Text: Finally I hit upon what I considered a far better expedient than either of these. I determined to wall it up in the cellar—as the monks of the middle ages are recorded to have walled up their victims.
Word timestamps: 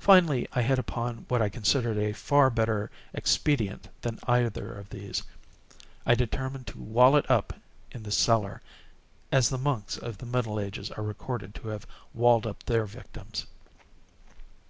Finally 0.00 0.48
I 0.54 0.62
hit 0.62 0.78
upon 0.78 1.26
what 1.28 1.42
I 1.42 1.50
considered 1.50 1.98
a 1.98 2.14
far 2.14 2.48
better 2.48 2.90
expedient 3.12 3.90
than 4.00 4.18
either 4.26 4.72
of 4.72 4.88
these. 4.88 5.22
I 6.06 6.14
determined 6.14 6.66
to 6.68 6.78
wall 6.78 7.14
it 7.14 7.30
up 7.30 7.52
in 7.92 8.02
the 8.04 8.10
cellar—as 8.10 9.50
the 9.50 9.58
monks 9.58 9.98
of 9.98 10.16
the 10.16 10.24
middle 10.24 10.58
ages 10.58 10.90
are 10.90 11.04
recorded 11.04 11.54
to 11.56 11.68
have 11.68 11.86
walled 12.14 12.46
up 12.46 12.62
their 12.64 12.86
victims. 12.86 13.44